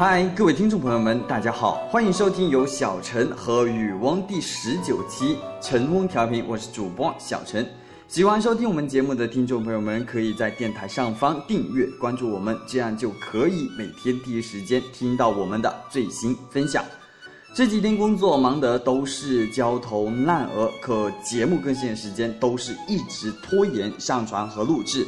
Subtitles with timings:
[0.00, 7.68] 嗨，各位听众朋友们，大家好，欢迎收听由小陈和雨翁第十九期陈翁调频，我是主播小陈。
[8.08, 16.82] 喜欢收听我们节目的听众朋友们，可以在电台上方订阅关注我们，这样就可以每天第一时间听到我们的最新分享。
[17.52, 25.06] 这几天工作忙得都是焦头烂额，可节目更新的时间都是一直拖延上传和录制。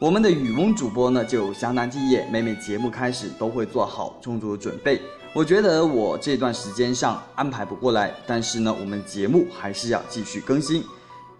[0.00, 5.02] 我们的雨翁主播呢就相当敬业，每每节目开始都会做好充足的准备。
[5.34, 10.84] 我觉得我这段时间上安排不过来，但是呢，我们节目还是要继续更新。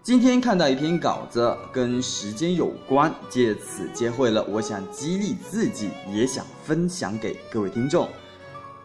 [0.02, 8.08] 今天看到一篇稿子跟时间有关，借此接会了，我想激励自己，也想分享给各位听众。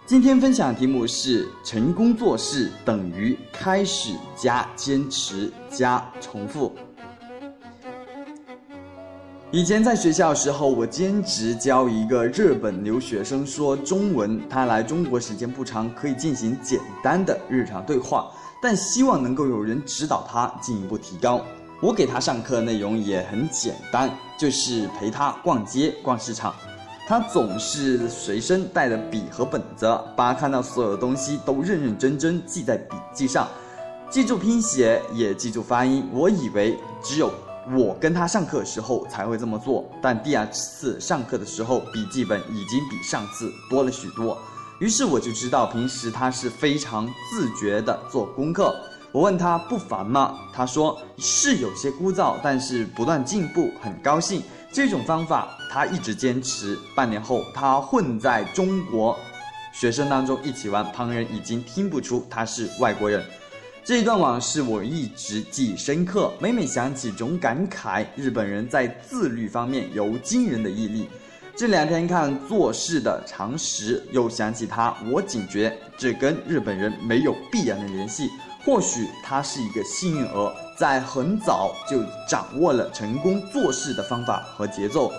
[0.05, 6.75] 今天分享的题目是：成功做事等于开始加坚持加重复。
[9.53, 14.41] 以前在学校的时候，我兼职教一个日本留学生说中文。
[14.49, 21.39] 他来中国时间不长，可以进行简单的日常对话，但希望能够有人指导他进一步提高。
[21.83, 26.51] 我给他上课内容也很简单，就是陪他逛街、逛市场。
[27.07, 33.47] 他总是随身带着笔和本子，把看到所有的东西都认认真真记在笔记上，
[34.09, 36.03] 记住拼写，也记住发音。
[36.11, 37.31] 我以为只有。
[37.71, 44.37] 我跟他上课时候才会这么做，但第二次上课的时候，笔记本已经比上次多了许多。
[44.79, 48.75] 于是我就知道，平时他是非常自觉的做功课。
[49.13, 50.37] 我问他不烦吗？
[50.51, 54.43] 他说是有些枯燥，但是不断进步，很高兴。
[54.71, 56.77] 这种方法他一直坚持。
[56.95, 59.17] 半年后，他混在中国
[59.71, 63.23] 学生当中一起玩，旁人已经听不出他是外国人。
[63.85, 71.09] 这一段往事我一直记忆深刻，每每想起总感慨日本人在自律方面有惊人的毅力。
[71.53, 78.29] 这两天看做事的常识，又想起他，我警觉这跟日本人没有必然的联系。
[78.63, 85.11] 或许他是一个幸运儿，在很早就掌握了成功做事的方法和节奏。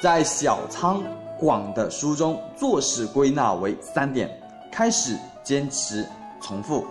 [0.00, 1.02] 在小仓
[1.36, 4.30] 广的书中，做事归纳为三点：
[4.70, 6.06] 开始、坚持、
[6.40, 6.86] 重复。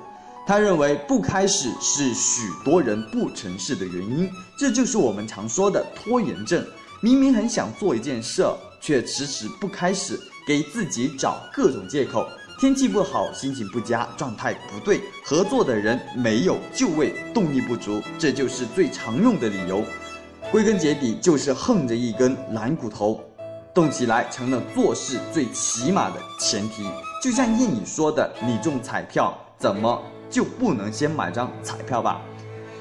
[0.46, 6.66] 他认为不开始是许多人不成事的原因，这就是我们常说的拖延症。
[7.00, 8.46] 明明很想做一件事，
[8.79, 12.28] 却迟迟不开始，给自己找各种借口。
[12.59, 19.84] 天气不好，心情不佳，状态不对，合作的人没有就位，动力不足，这就是最常用的理由。
[20.52, 23.19] 归根结底，就是横着一根懒骨头，
[23.73, 26.84] 动起来成了做事最起码的前提。
[27.23, 30.01] 就像谚语说的：“你中彩票怎么？”
[30.31, 32.22] 就不能先买张彩票吧？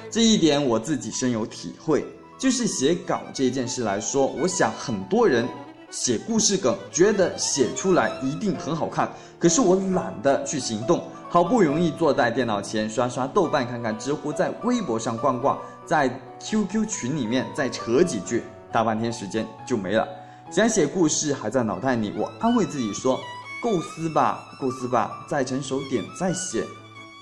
[0.09, 2.07] 这一点我自己深有体会。
[2.39, 5.47] 就是写稿这件事来说，我想很多人
[5.91, 9.13] 写故事梗，觉得写出来一定很好看。
[9.39, 16.09] 可是我懒得去行动，好不容易坐在电脑前刷刷豆瓣、看看知乎，在微博上逛逛，在
[16.39, 20.09] QQ 群里面再扯几句，大半天时间就没了。
[20.51, 23.21] 想写故事还在脑袋里，我安慰自己说：
[23.61, 26.67] 构思吧，构思吧，再成熟点再写。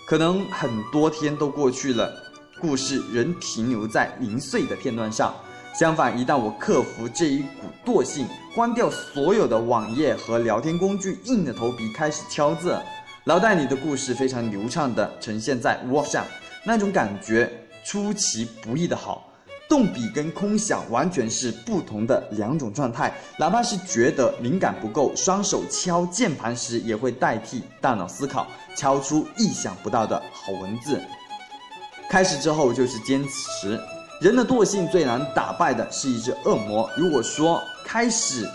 [0.06, 2.10] 可能很多天都过去了，
[2.60, 5.34] 故事仍停留在零碎的片段上。
[5.74, 7.46] 相反，一旦我克服这一股
[7.84, 12.76] 惰性，关掉所有的网页和聊天工具，硬着头皮开始敲字，
[13.24, 16.24] 脑袋里的故事非常流畅地呈现在 Word 上，
[16.64, 17.52] 那种感觉
[17.84, 19.30] 出其不意的好。
[19.68, 30.98] 动笔跟空想完全是不同的两种状态，哪怕是觉得灵感不够，双手敲键盘时也会代替大脑思考，敲出意想不到的好文字。
[32.08, 33.78] 开始之后就是坚持，
[34.22, 36.88] 人的惰性最难打败的是一只恶魔。
[36.96, 38.48] 如果说开始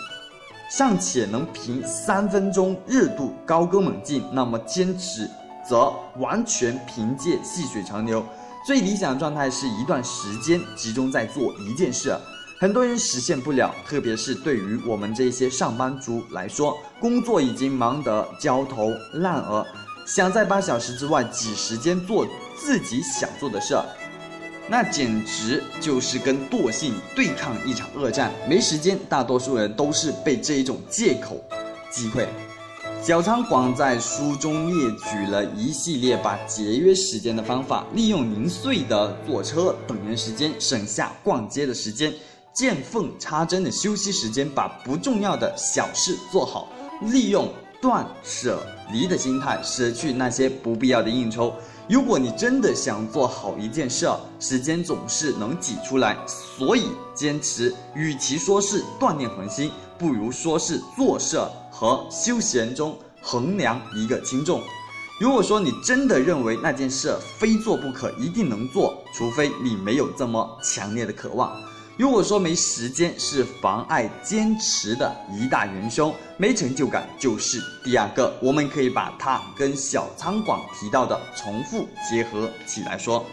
[0.68, 5.30] 尚且能凭三分钟热度高歌猛进，那么坚持
[5.64, 8.26] 则完全凭借细水长流。
[8.66, 12.18] 最理想的状态是一段时间集中在做一件事，
[12.58, 19.66] 很多人实现不了，特别是对于我们这些上班族来说，工作已经忙得焦头烂额，
[20.06, 22.26] 想在八小时之外挤时间做
[22.58, 23.76] 自己想做的事，
[24.70, 28.32] 那简直就是跟惰性对抗一场恶战。
[28.48, 31.44] 没时间，大多数人都是被这一种借口
[31.92, 32.26] 击溃。
[33.06, 42.14] 小仓广在书中列举了一系列把节约时间的方法，利用零碎的坐车等人时间，省下逛街的时间，
[42.54, 46.70] 见缝插针的休息时间，把不重要的小事做好，
[47.02, 47.52] 利用
[47.82, 51.54] 断舍离的心态，舍去那些不必要的应酬。
[51.90, 54.08] 如果你真的想做好一件事，
[54.40, 57.76] 时间总是能挤出来，所以坚持。
[57.94, 59.70] 与其说是锻炼恒心。
[60.04, 61.40] 不如说是做事
[61.72, 64.62] 和休闲中衡量一个轻重。
[65.18, 71.58] 如果说你真的认为那件事非做不可，一定能做，除非你没有这么强烈的渴望。
[71.96, 78.38] 如果说没时间是妨碍坚持的一大元凶，没成就感就是第二个。
[78.42, 83.26] 我们可以把它跟小仓广提到的重复结合起来说。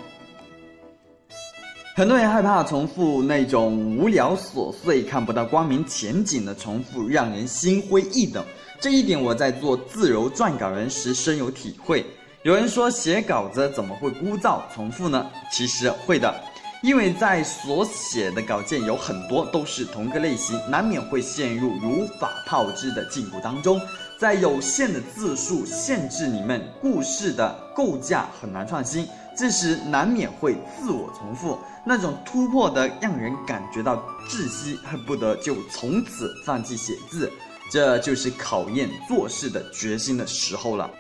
[2.01, 8.43] 很多人害怕重复那种无聊琐碎、看不到光明前景的重复，让人心灰意冷。
[8.81, 12.07] 这一点我在做自由撰稿人时深有体会。
[12.43, 15.27] 有人说写稿子怎么会枯燥重复呢？
[15.53, 16.35] 其实会的，
[16.83, 23.79] 因为在所写的稿件有很多都是同个类型，难免会陷入如法炮制的禁锢当中。
[24.19, 29.07] 在有限的字数限制里面，故事的构架很难创新，
[29.41, 31.59] 这时难免会自我重复。
[31.83, 33.97] 那种突破的让人感觉到
[34.29, 37.33] 窒息，恨不得就从此放弃写字。
[37.71, 40.91] 这就是考验做事的决心的时候了。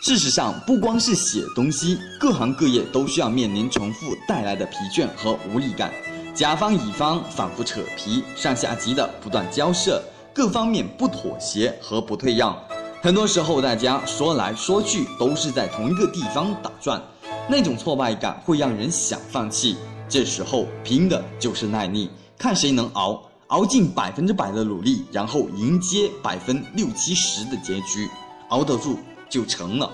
[0.00, 5.92] 事实上，不光是写东西，各行各业都需要面临重复带来的疲倦和无力感。
[6.36, 10.00] 甲方乙方反复扯皮，上下级的不断交涉，
[10.32, 12.56] 各方面不妥协和不退让。
[13.02, 17.02] 很多时候，大家说来说去都是在同一个地方打转，
[17.48, 19.74] 那种挫败感会让人想放弃。
[20.06, 23.22] 这时候，拼的就是耐力，看谁能熬。
[23.46, 28.06] 熬尽百分之百的努力，然后迎接百分六七十的结局，
[28.50, 28.98] 熬得住
[29.30, 29.90] 就成了。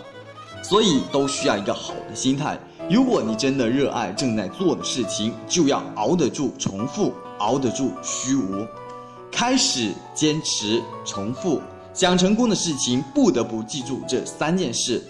[0.60, 2.58] 所以都需要一个好的心态。
[2.90, 8.66] 如果你真的热爱正在做的事情，就要熬得住重复，熬得住虚无。
[9.30, 11.62] 开始坚持重复，
[11.96, 15.02] 想成功的事情不得不记住这三件事。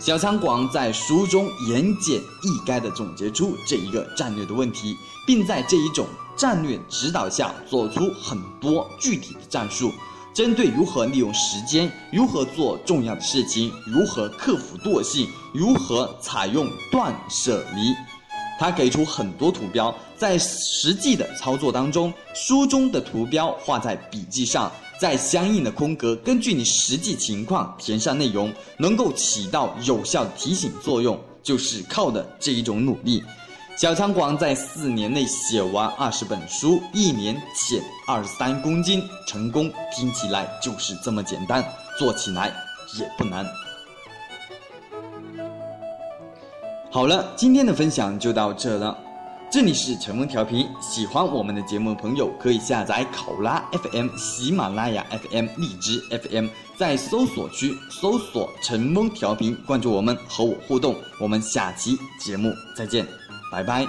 [0.00, 4.96] 小仓广在书中言简意赅地总结出这一个战略的问题，
[5.26, 6.06] 并在这一种。
[6.38, 9.92] 战略指导下，做出很多具体的战术，
[10.32, 17.94] 针对如何利用时间，如何做重要的事情，如何克服惰性，如何采用断舍离，
[18.58, 33.24] 他给出很多图标，在实际的操作当中，书中的图标画在笔记上，在相应的空格，根据你实际情况填上内容，能够起到有效提醒作用，就是靠的这一种努力。
[33.78, 41.64] 小仓广在四年内写完二十本书，一年减二十三公斤，成功听起来就是这么简单，
[41.98, 42.52] 做起来
[42.98, 43.46] 也不难。
[46.90, 48.98] 好了，今天的分享就到这了，
[49.52, 63.04] 这里是陈峰调频，喜欢我们的节目的朋友可以下载考拉 FM、喜马拉雅 FM、荔枝 FM，在搜索区搜索陈峰调频，关注我们和我互动，我们下期节目再见。
[63.50, 63.84] 拜拜。